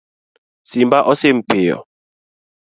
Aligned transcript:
Simba 0.69 0.99
osim 1.11 1.37
piyo 1.49 1.77